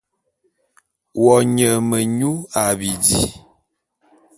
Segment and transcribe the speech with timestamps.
[1.23, 2.31] Wo nye menyu
[2.63, 3.21] a bidi.